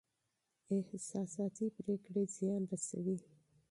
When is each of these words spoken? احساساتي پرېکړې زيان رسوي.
احساساتي 0.75 1.67
پرېکړې 1.77 2.23
زيان 2.35 2.63
رسوي. 2.71 3.17